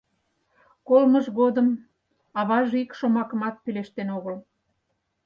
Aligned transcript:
Колымыж 0.87 1.25
годым 1.39 1.67
аваже 2.39 2.77
ик 2.83 2.91
шомакымат 2.99 3.55
пелештен 3.63 4.07
огыл. 4.17 4.37